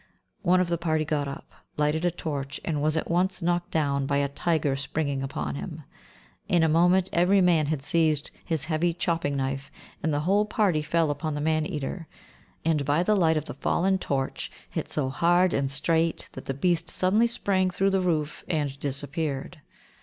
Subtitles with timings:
[0.41, 4.07] One of the party got up, lighted a torch, and was at once knocked down
[4.07, 5.83] by a tiger springing upon him.
[6.49, 9.69] In a moment every man had seized his heavy chopping knife,
[10.01, 12.07] and the whole party fell upon the man eater,
[12.65, 16.55] and, by the light of the fallen torch, hit so hard and straight that the
[16.55, 19.61] beast suddenly sprang through the roof and disappeared.